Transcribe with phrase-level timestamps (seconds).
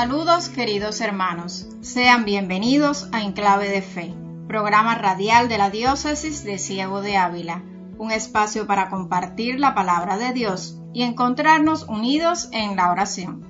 [0.00, 4.14] Saludos queridos hermanos, sean bienvenidos a Enclave de Fe,
[4.48, 7.62] programa radial de la Diócesis de Ciego de Ávila,
[7.98, 13.44] un espacio para compartir la palabra de Dios y encontrarnos unidos en la oración.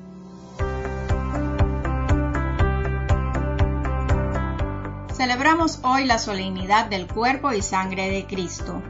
[5.14, 8.82] Celebramos hoy la solemnidad del cuerpo y sangre de Cristo.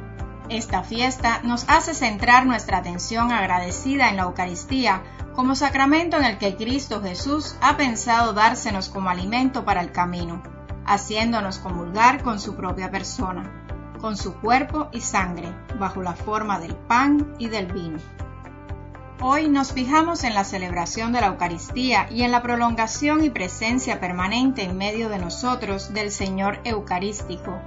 [0.49, 5.03] Esta fiesta nos hace centrar nuestra atención agradecida en la Eucaristía
[5.41, 10.43] como sacramento en el que Cristo Jesús ha pensado dársenos como alimento para el camino,
[10.85, 13.65] haciéndonos comulgar con su propia persona,
[14.03, 17.97] con su cuerpo y sangre, bajo la forma del pan y del vino.
[19.23, 23.99] Hoy nos fijamos en la celebración de la Eucaristía y en la prolongación y presencia
[23.99, 27.59] permanente en medio de nosotros del Señor Eucarístico,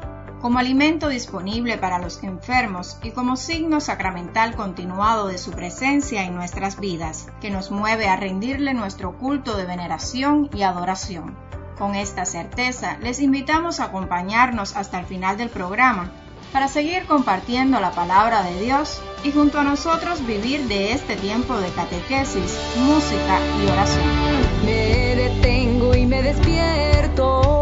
[0.44, 6.36] como alimento disponible para los enfermos y como signo sacramental continuado de su presencia en
[6.36, 11.34] nuestras vidas, que nos mueve a rendirle nuestro culto de veneración y adoración.
[11.78, 16.12] Con esta certeza, les invitamos a acompañarnos hasta el final del programa
[16.52, 21.56] para seguir compartiendo la palabra de Dios y junto a nosotros vivir de este tiempo
[21.56, 24.66] de catequesis, música y oración.
[24.66, 27.53] Me detengo y me despierto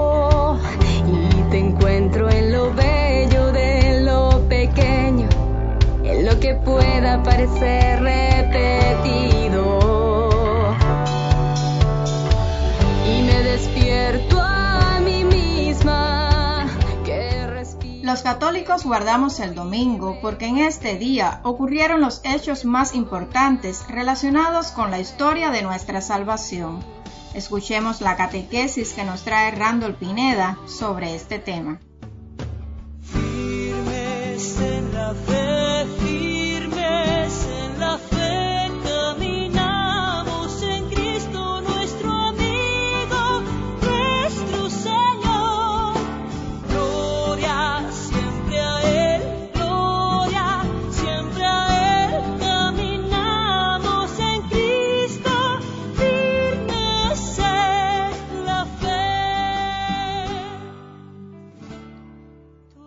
[6.32, 9.80] lo que pueda parecer repetido.
[13.06, 16.68] Y me despierto a mí misma.
[17.04, 17.66] Que
[18.04, 24.68] Los católicos guardamos el domingo porque en este día ocurrieron los hechos más importantes relacionados
[24.68, 26.80] con la historia de nuestra salvación.
[27.34, 31.80] Escuchemos la catequesis que nos trae Randall Pineda sobre este tema.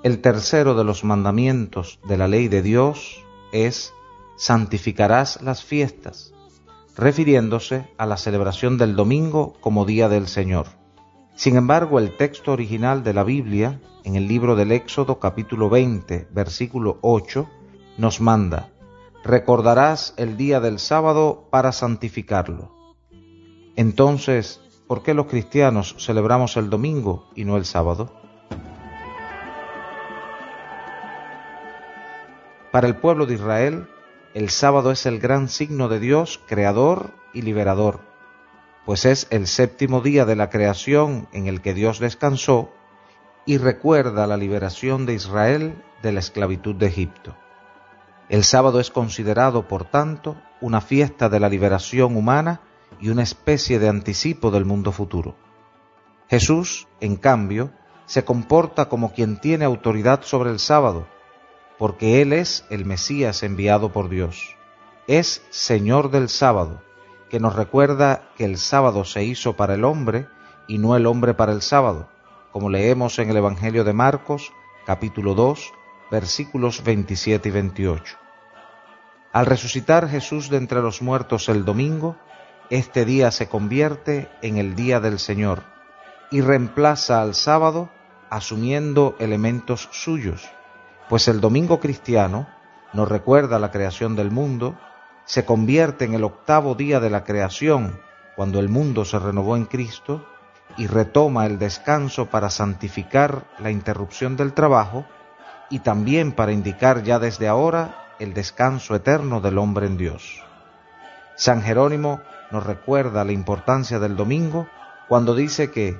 [0.04, 3.94] El tercero de los mandamientos de la ley de Dios es
[4.36, 6.32] santificarás las fiestas,
[6.96, 10.66] refiriéndose a la celebración del domingo como día del Señor.
[11.34, 16.28] Sin embargo, el texto original de la Biblia, en el libro del Éxodo capítulo 20,
[16.30, 17.48] versículo 8,
[17.98, 18.70] nos manda,
[19.24, 22.72] recordarás el día del sábado para santificarlo.
[23.76, 28.12] Entonces, ¿por qué los cristianos celebramos el domingo y no el sábado?
[32.70, 33.88] Para el pueblo de Israel,
[34.34, 38.00] el sábado es el gran signo de Dios, creador y liberador,
[38.84, 42.72] pues es el séptimo día de la creación en el que Dios descansó
[43.46, 47.36] y recuerda la liberación de Israel de la esclavitud de Egipto.
[48.28, 52.60] El sábado es considerado, por tanto, una fiesta de la liberación humana
[53.00, 55.36] y una especie de anticipo del mundo futuro.
[56.28, 57.70] Jesús, en cambio,
[58.06, 61.06] se comporta como quien tiene autoridad sobre el sábado,
[61.84, 64.56] porque Él es el Mesías enviado por Dios.
[65.06, 66.82] Es Señor del sábado,
[67.28, 70.26] que nos recuerda que el sábado se hizo para el hombre
[70.66, 72.08] y no el hombre para el sábado,
[72.52, 74.50] como leemos en el Evangelio de Marcos,
[74.86, 75.74] capítulo 2,
[76.10, 78.16] versículos 27 y 28.
[79.34, 82.16] Al resucitar Jesús de entre los muertos el domingo,
[82.70, 85.64] este día se convierte en el día del Señor
[86.30, 87.90] y reemplaza al sábado
[88.30, 90.50] asumiendo elementos suyos
[91.08, 92.46] pues el domingo cristiano
[92.92, 94.78] nos recuerda la creación del mundo,
[95.24, 98.00] se convierte en el octavo día de la creación,
[98.36, 100.26] cuando el mundo se renovó en Cristo,
[100.76, 105.04] y retoma el descanso para santificar la interrupción del trabajo
[105.70, 110.42] y también para indicar ya desde ahora el descanso eterno del hombre en Dios.
[111.36, 112.20] San Jerónimo
[112.50, 114.68] nos recuerda la importancia del domingo
[115.08, 115.98] cuando dice que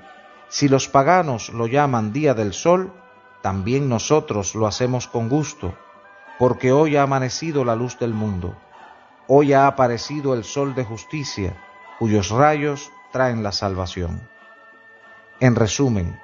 [0.48, 2.92] si los paganos lo llaman día del sol,
[3.44, 5.76] también nosotros lo hacemos con gusto,
[6.38, 8.56] porque hoy ha amanecido la luz del mundo,
[9.28, 11.54] hoy ha aparecido el sol de justicia,
[11.98, 14.26] cuyos rayos traen la salvación.
[15.40, 16.18] En resumen,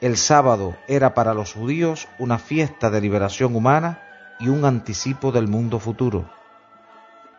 [0.00, 4.02] el sábado era para los judíos una fiesta de liberación humana
[4.40, 6.28] y un anticipo del mundo futuro.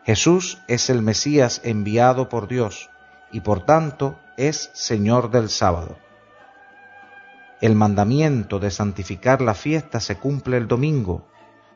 [0.06, 2.88] Jesús es el Mesías enviado por Dios
[3.30, 5.98] y por tanto es Señor del sábado.
[7.60, 11.26] El mandamiento de santificar la fiesta se cumple el domingo,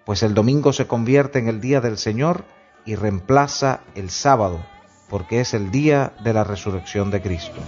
[0.07, 2.45] pues el domingo se convierte en el día del Señor
[2.87, 4.65] y reemplaza el sábado,
[5.11, 7.61] porque es el día de la resurrección de Cristo.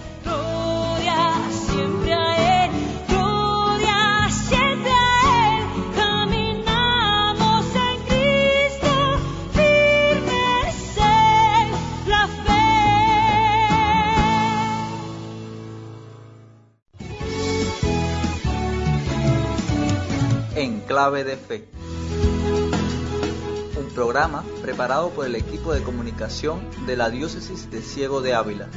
[20.96, 21.68] Clave de fe.
[23.78, 28.68] Un programa preparado por el equipo de comunicación de la diócesis de Ciego de Ávila.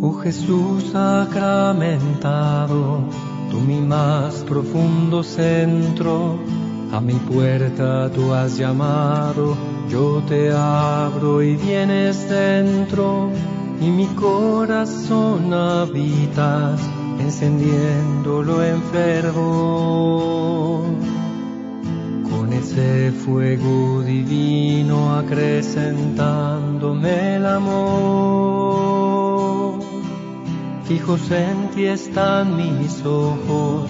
[0.00, 3.00] Oh Jesús sacramentado,
[3.50, 6.38] tú mi más profundo centro,
[6.90, 9.58] a mi puerta tú has llamado,
[9.90, 13.28] yo te abro y vienes dentro,
[13.78, 16.80] y mi corazón habitas,
[17.20, 20.84] encendiéndolo en fervor.
[22.30, 28.90] Con ese fuego divino acrecentándome el amor.
[30.84, 33.88] Fijos en ti están mis ojos,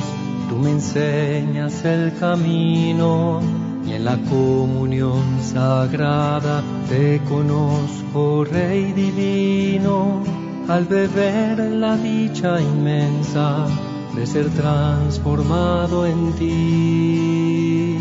[0.50, 3.40] tú me enseñas el camino
[3.86, 10.22] y en la comunión sagrada te conozco, Rey divino,
[10.68, 13.66] al beber la dicha inmensa
[14.14, 17.98] de ser transformado en ti.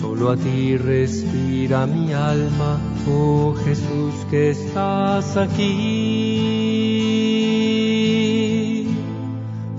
[0.00, 2.78] Solo a ti respira mi alma,
[3.08, 6.66] oh Jesús que estás aquí.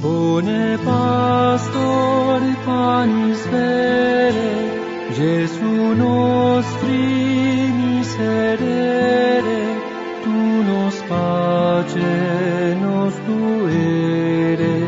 [0.01, 4.53] Bone pastor panis vere,
[5.15, 9.36] Gesù nostri miserere,
[11.87, 14.87] pace nos tuere,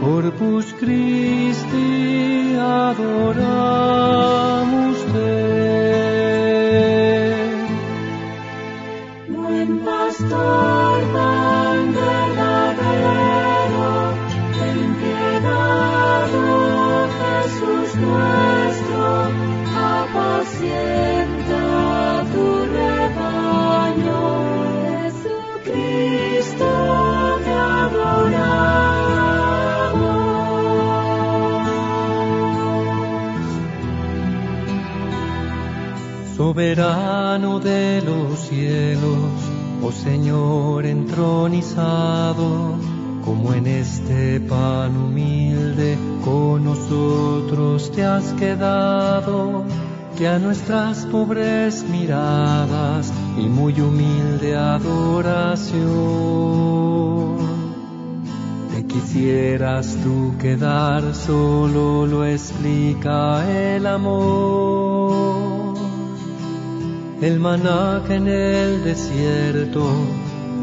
[0.00, 1.89] corpus Christi
[36.60, 39.16] Soberano de los cielos,
[39.82, 42.74] oh Señor entronizado,
[43.24, 49.64] como en este pan humilde con nosotros te has quedado,
[50.18, 55.80] que a nuestras pobres miradas y muy humilde adoración
[58.70, 65.09] te quisieras tú quedar, solo lo explica el amor.
[67.20, 69.86] El maná que en el desierto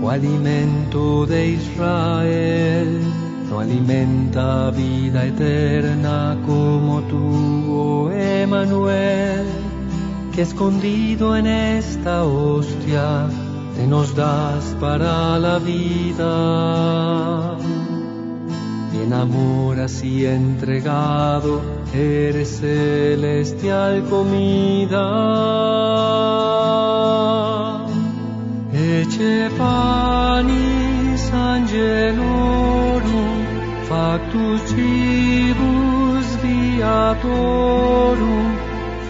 [0.01, 2.99] fue alimento de Israel,
[3.47, 7.29] no alimenta vida eterna como tú,
[7.69, 9.45] oh Emanuel,
[10.33, 13.29] que escondido en esta hostia
[13.75, 16.27] te nos das para la vida.
[19.07, 21.61] Y en amor así entregado,
[21.93, 25.07] eres celestial comida.
[28.73, 33.05] Ece panis angelorum,
[33.87, 38.57] factus cibus viatorum,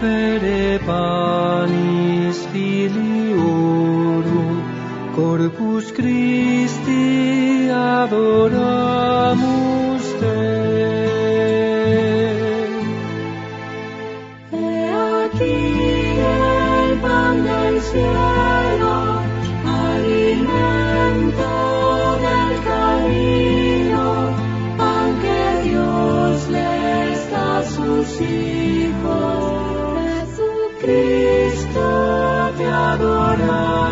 [0.00, 4.62] fere panis filiorum,
[5.16, 9.77] corpus Christi adoramus
[19.64, 21.50] alimento
[22.26, 24.04] del camino,
[24.76, 29.44] pan que Dios les da sus hijos.
[30.80, 31.86] Jesucristo
[32.56, 33.87] te adoramos.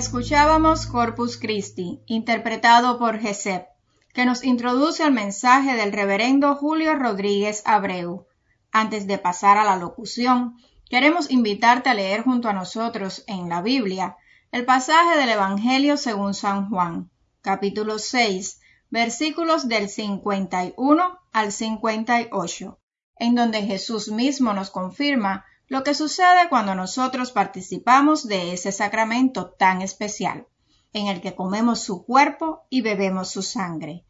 [0.00, 3.66] Escuchábamos Corpus Christi, interpretado por Gesep,
[4.14, 8.26] que nos introduce al mensaje del reverendo Julio Rodríguez Abreu.
[8.72, 10.56] Antes de pasar a la locución,
[10.88, 14.16] queremos invitarte a leer junto a nosotros en la Biblia
[14.52, 17.10] el pasaje del Evangelio según San Juan,
[17.42, 22.78] capítulo 6, versículos del 51 al 58,
[23.16, 29.50] en donde Jesús mismo nos confirma lo que sucede cuando nosotros participamos de ese sacramento
[29.52, 30.48] tan especial,
[30.92, 34.04] en el que comemos su cuerpo y bebemos su sangre.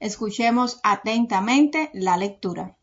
[0.00, 2.76] Escuchemos atentamente la lectura.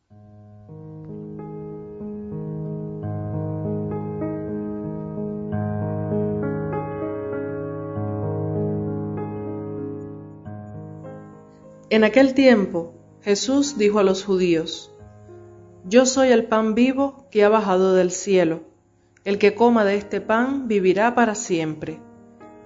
[11.90, 14.96] En aquel tiempo Jesús dijo a los judíos,
[15.92, 18.62] Yo soy el pan vivo que ha bajado del cielo.
[19.26, 22.00] El que coma de este pan vivirá para siempre.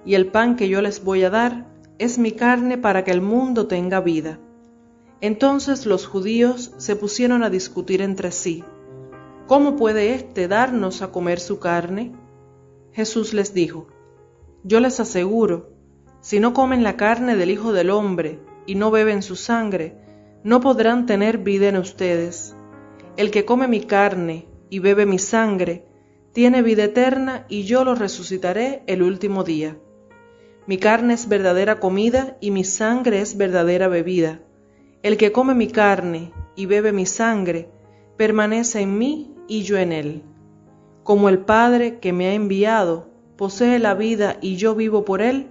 [0.04, 1.66] Y el pan que yo les voy a dar
[1.98, 4.38] es mi carne para que el mundo tenga vida.
[5.20, 8.62] Entonces los judíos se pusieron a discutir entre sí,
[9.48, 12.12] ¿cómo puede éste darnos a comer su carne?
[12.92, 13.88] Jesús les dijo,
[14.62, 15.72] Yo les aseguro,
[16.20, 19.96] si no comen la carne del Hijo del Hombre y no beben su sangre,
[20.44, 22.55] no podrán tener vida en ustedes.
[23.16, 25.86] El que come mi carne y bebe mi sangre,
[26.32, 29.78] tiene vida eterna y yo lo resucitaré el último día.
[30.66, 34.40] Mi carne es verdadera comida y mi sangre es verdadera bebida.
[35.02, 37.70] El que come mi carne y bebe mi sangre,
[38.18, 40.22] permanece en mí y yo en él.
[41.02, 45.46] Como el Padre que me ha enviado posee la vida y yo vivo por él,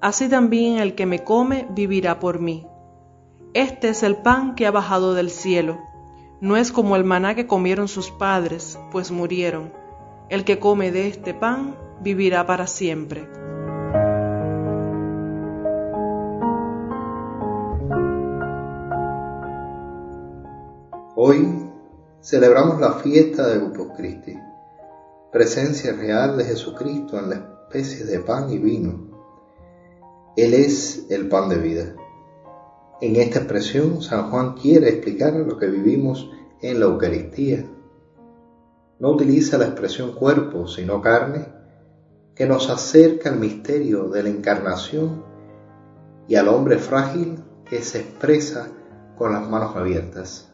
[0.00, 2.64] así también el que me come vivirá por mí.
[3.54, 5.87] Este es el pan que ha bajado del cielo.
[6.40, 9.72] No es como el maná que comieron sus padres, pues murieron.
[10.28, 13.28] El que come de este pan vivirá para siempre.
[21.16, 21.70] Hoy
[22.20, 24.38] celebramos la fiesta de Corpus Christi,
[25.32, 27.34] presencia real de Jesucristo en la
[27.68, 29.08] especie de pan y vino
[30.38, 31.96] él es el pan de vida.
[33.00, 36.28] En esta expresión, San Juan quiere explicar lo que vivimos
[36.60, 37.64] en la Eucaristía.
[38.98, 41.46] No utiliza la expresión cuerpo, sino carne,
[42.34, 45.22] que nos acerca al misterio de la encarnación
[46.26, 47.38] y al hombre frágil
[47.70, 48.68] que se expresa
[49.16, 50.52] con las manos abiertas.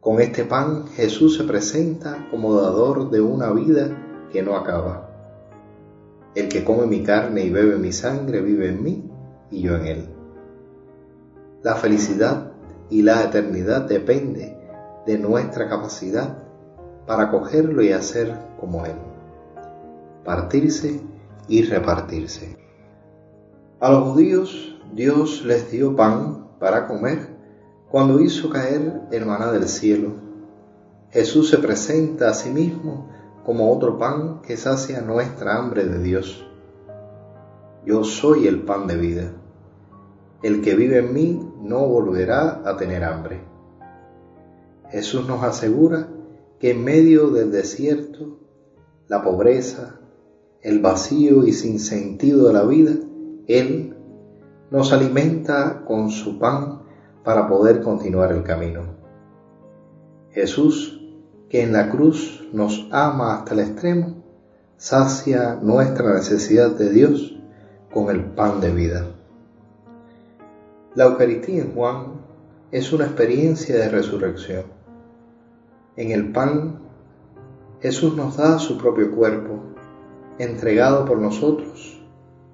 [0.00, 5.08] Con este pan Jesús se presenta como dador de una vida que no acaba.
[6.34, 9.10] El que come mi carne y bebe mi sangre vive en mí
[9.50, 10.09] y yo en él.
[11.62, 12.52] La felicidad
[12.88, 14.56] y la eternidad depende
[15.06, 16.38] de nuestra capacidad
[17.06, 18.94] para cogerlo y hacer como Él,
[20.24, 21.02] partirse
[21.48, 22.56] y repartirse.
[23.78, 27.28] A los judíos Dios les dio pan para comer
[27.90, 30.14] cuando hizo caer el maná del cielo.
[31.10, 33.10] Jesús se presenta a sí mismo
[33.44, 36.46] como otro pan que sacia nuestra hambre de Dios.
[37.84, 39.32] Yo soy el pan de vida.
[40.42, 43.40] El que vive en mí no volverá a tener hambre.
[44.90, 46.08] Jesús nos asegura
[46.58, 48.38] que en medio del desierto,
[49.08, 50.00] la pobreza,
[50.62, 52.92] el vacío y sin sentido de la vida,
[53.46, 53.96] Él
[54.70, 56.82] nos alimenta con su pan
[57.24, 58.82] para poder continuar el camino.
[60.30, 61.00] Jesús
[61.48, 64.22] que en la cruz nos ama hasta el extremo,
[64.76, 67.36] sacia nuestra necesidad de Dios
[67.92, 69.19] con el pan de vida.
[71.00, 72.20] La Eucaristía en Juan
[72.70, 74.64] es una experiencia de resurrección.
[75.96, 76.78] En el pan,
[77.80, 79.62] Jesús nos da su propio cuerpo,
[80.38, 82.04] entregado por nosotros,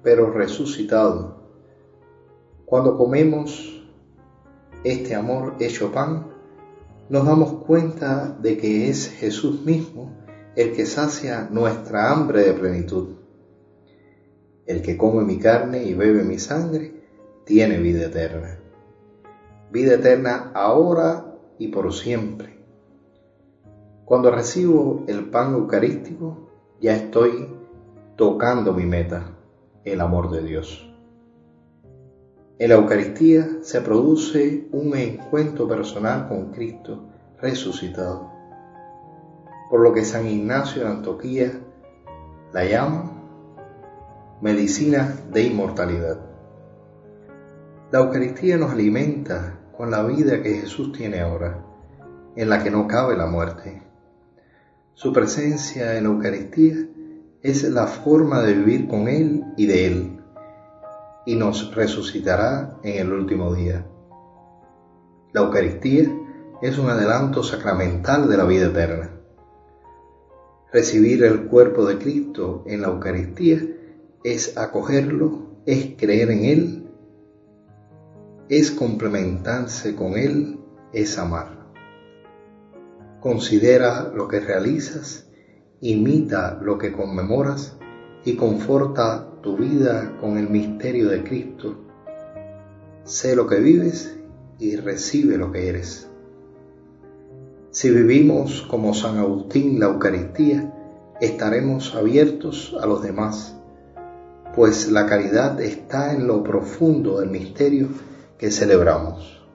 [0.01, 1.41] pero resucitado.
[2.65, 3.85] Cuando comemos
[4.85, 6.27] este amor hecho pan,
[7.09, 10.15] nos damos cuenta de que es Jesús mismo
[10.55, 13.09] el que sacia nuestra hambre de plenitud.
[14.65, 16.97] El que come mi carne y bebe mi sangre
[17.47, 18.59] tiene vida eterna.
[19.71, 22.57] Vida eterna ahora y por siempre.
[24.03, 26.49] Cuando recibo el pan eucarístico,
[26.81, 27.47] ya estoy
[28.17, 29.31] tocando mi meta,
[29.85, 30.83] el amor de Dios.
[32.59, 37.05] En la Eucaristía se produce un encuentro personal con Cristo
[37.39, 38.29] resucitado,
[39.69, 41.61] por lo que San Ignacio de Antoquía
[42.51, 43.11] la llama
[44.41, 46.26] medicina de inmortalidad.
[47.89, 51.63] La Eucaristía nos alimenta con la vida que Jesús tiene ahora,
[52.35, 53.81] en la que no cabe la muerte.
[54.93, 56.75] Su presencia en la Eucaristía
[57.41, 60.19] es la forma de vivir con Él y de Él
[61.25, 63.85] y nos resucitará en el último día.
[65.31, 66.11] La Eucaristía
[66.61, 69.11] es un adelanto sacramental de la vida eterna.
[70.73, 73.61] Recibir el cuerpo de Cristo en la Eucaristía
[74.25, 76.86] es acogerlo, es creer en Él
[78.49, 80.59] es complementarse con Él,
[80.93, 81.67] es amar.
[83.19, 85.27] Considera lo que realizas,
[85.81, 87.77] imita lo que conmemoras
[88.23, 91.75] y conforta tu vida con el misterio de Cristo.
[93.03, 94.17] Sé lo que vives
[94.59, 96.09] y recibe lo que eres.
[97.71, 100.73] Si vivimos como San Agustín la Eucaristía,
[101.19, 103.55] estaremos abiertos a los demás,
[104.55, 107.89] pues la caridad está en lo profundo del misterio
[108.37, 109.45] que celebramos.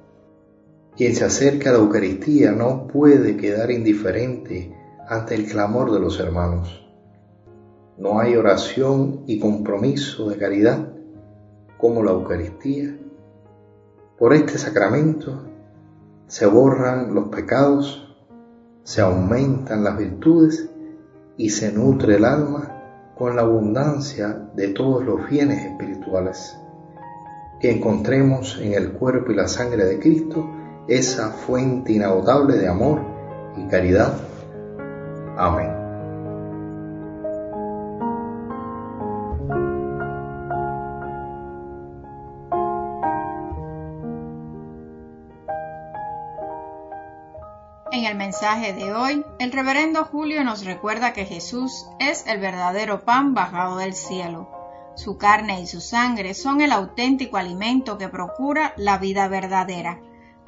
[0.96, 4.76] Quien se acerca a la Eucaristía no puede quedar indiferente
[5.08, 6.86] ante el clamor de los hermanos.
[7.96, 10.88] No hay oración y compromiso de caridad
[11.78, 12.98] como la Eucaristía.
[14.18, 15.42] Por este sacramento
[16.26, 18.16] se borran los pecados,
[18.82, 20.70] se aumentan las virtudes
[21.36, 26.56] y se nutre el alma con la abundancia de todos los bienes espirituales.
[27.62, 30.50] Que encontremos en el cuerpo y la sangre de Cristo
[30.88, 33.00] esa fuente inagotable de amor
[33.56, 34.18] y caridad.
[35.38, 35.70] Amén.
[47.92, 53.04] En el mensaje de hoy, el reverendo Julio nos recuerda que Jesús es el verdadero
[53.04, 54.61] pan bajado del cielo.
[54.94, 60.00] Su carne y su sangre son el auténtico alimento que procura la vida verdadera.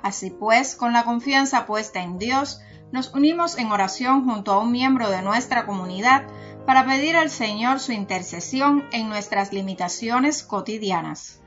[0.02, 2.60] Así pues, con la confianza puesta en Dios,
[2.92, 6.26] nos unimos en oración junto a un miembro de nuestra comunidad
[6.66, 11.40] para pedir al Señor su intercesión en nuestras limitaciones cotidianas.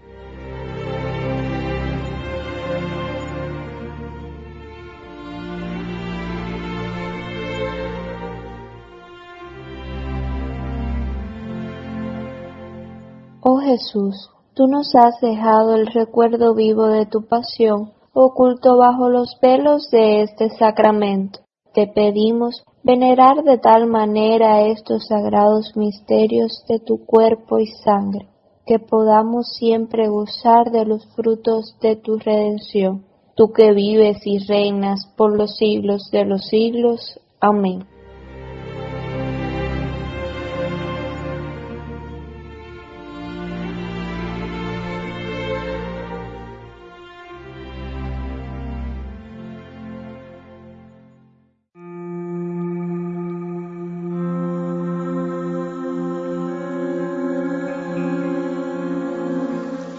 [13.42, 19.38] Oh Jesús, tú nos has dejado el recuerdo vivo de tu pasión oculto bajo los
[19.42, 21.40] velos de este sacramento.
[21.74, 28.28] Te pedimos venerar de tal manera estos sagrados misterios de tu cuerpo y sangre,
[28.66, 35.06] que podamos siempre gozar de los frutos de tu redención, tú que vives y reinas
[35.16, 37.20] por los siglos de los siglos.
[37.40, 37.86] Amén.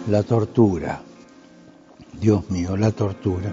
[0.08, 1.02] La tortura.
[2.18, 3.52] Dios mío, la tortura.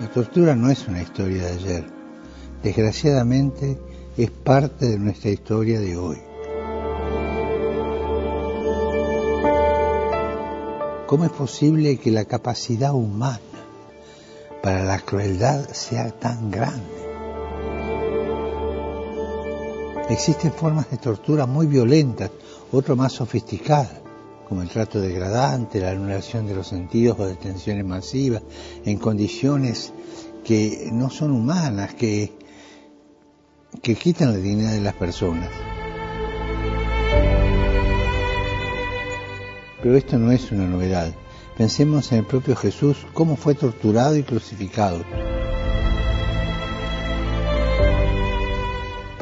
[0.00, 1.84] La tortura no es una historia de ayer.
[2.62, 3.78] Desgraciadamente
[4.16, 6.18] es parte de nuestra historia de hoy.
[11.06, 13.40] ¿Cómo es posible que la capacidad humana
[14.62, 17.01] para la crueldad sea tan grande?
[20.12, 22.30] Existen formas de tortura muy violentas,
[22.70, 24.02] otras más sofisticadas,
[24.46, 28.42] como el trato degradante, la anulación de los sentidos o detenciones masivas,
[28.84, 29.90] en condiciones
[30.44, 32.34] que no son humanas, que,
[33.80, 35.48] que quitan la dignidad de las personas.
[39.82, 41.10] Pero esto no es una novedad.
[41.56, 45.02] Pensemos en el propio Jesús, cómo fue torturado y crucificado.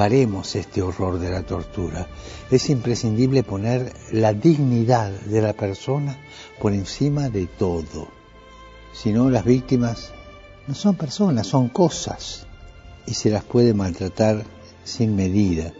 [0.00, 2.06] Paremos este horror de la tortura.
[2.50, 6.16] Es imprescindible poner la dignidad de la persona
[6.58, 8.08] por encima de todo.
[8.94, 10.10] Si no, las víctimas
[10.66, 12.46] no son personas, son cosas.
[13.06, 14.46] Y se las puede maltratar
[14.84, 15.74] sin medida,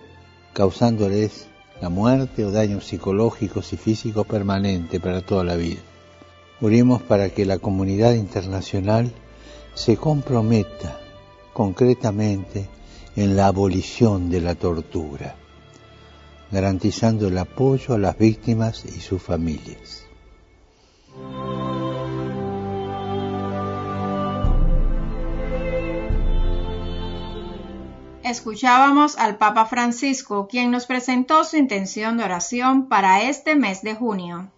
[0.53, 1.47] causándoles
[1.81, 5.81] la muerte o daños psicológicos y físicos permanentes para toda la vida.
[6.61, 9.15] Oremos para que la comunidad internacional
[9.73, 11.01] se comprometa
[11.55, 12.69] concretamente
[13.21, 15.37] en la abolición de la tortura,
[16.51, 20.07] garantizando el apoyo a las víctimas y sus familias.
[28.23, 33.97] Escuchábamos al Papa Francisco, quien nos presentó su intención de oración para este mes de
[33.97, 34.51] junio.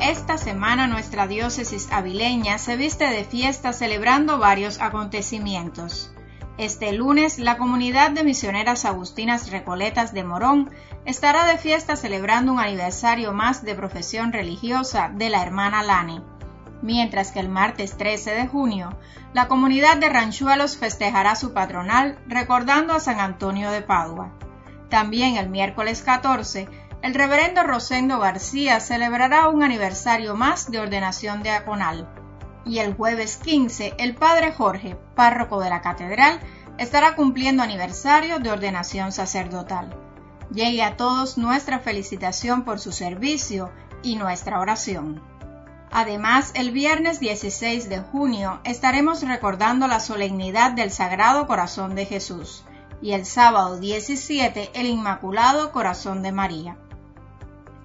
[0.00, 6.10] Esta semana nuestra diócesis avileña se viste de fiesta celebrando varios acontecimientos.
[6.56, 10.70] Este lunes la comunidad de misioneras agustinas Recoletas de Morón
[11.04, 16.22] estará de fiesta celebrando un aniversario más de profesión religiosa de la hermana Lani.
[16.80, 18.98] mientras que el martes 13 de junio
[19.34, 24.32] la comunidad de Ranchuelos festejará su patronal recordando a San Antonio de Padua.
[24.88, 26.68] También el miércoles 14,
[27.02, 32.08] el reverendo Rosendo García celebrará un aniversario más de ordenación diaconal.
[32.66, 36.40] Y el jueves 15, el padre Jorge, párroco de la catedral,
[36.76, 39.96] estará cumpliendo aniversario de ordenación sacerdotal.
[40.52, 43.70] Llegue a todos nuestra felicitación por su servicio
[44.02, 45.22] y nuestra oración.
[45.90, 52.64] Además, el viernes 16 de junio estaremos recordando la solemnidad del Sagrado Corazón de Jesús
[53.02, 56.76] y el sábado 17 el Inmaculado Corazón de María.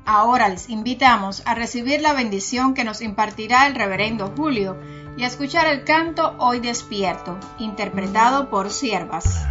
[0.05, 4.77] Ahora les invitamos a recibir la bendición que nos impartirá el reverendo Julio
[5.17, 9.47] y a escuchar el canto Hoy despierto, interpretado por siervas.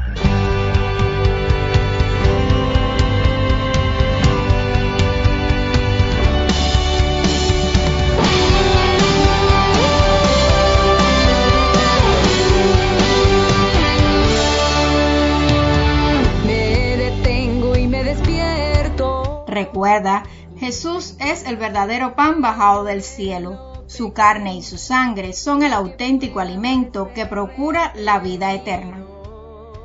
[19.55, 20.25] Recuerda,
[20.57, 23.59] Jesús es el verdadero pan bajado del cielo.
[23.87, 29.05] Su carne y su sangre son el auténtico alimento que procura la vida eterna.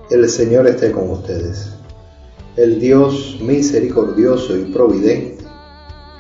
[0.09, 1.73] El Señor esté con ustedes.
[2.55, 5.43] El Dios misericordioso y providente,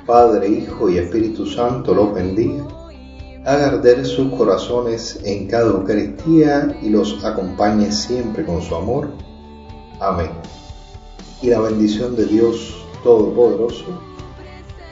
[0.05, 2.67] Padre, Hijo y Espíritu Santo los bendiga.
[3.45, 9.09] Haga arder sus corazones en cada Eucaristía y los acompañe siempre con su amor.
[9.99, 10.31] Amén.
[11.41, 14.08] Y la bendición de Dios Todopoderoso,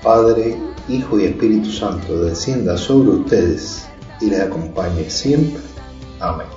[0.04, 0.58] Padre,
[0.90, 3.86] Hijo y Espíritu Santo, descienda sobre ustedes
[4.22, 5.62] y les acompañe siempre.
[6.20, 6.48] Amén.